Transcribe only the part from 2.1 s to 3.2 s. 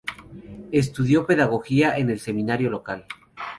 seminario local.